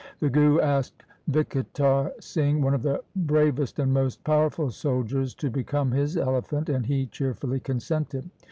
The 0.19 0.31
Guru 0.31 0.59
asked 0.59 1.03
Vichitar 1.29 2.11
Singh, 2.19 2.63
one 2.63 2.73
of 2.73 2.81
his 2.81 2.97
bravest 3.15 3.77
and 3.77 3.93
most 3.93 4.23
powerful 4.23 4.71
soldiers, 4.71 5.35
to 5.35 5.51
become 5.51 5.91
his 5.91 6.17
elephant, 6.17 6.69
and 6.69 6.83
he 6.87 7.05
cheerfully 7.05 7.59
consented. 7.59 8.27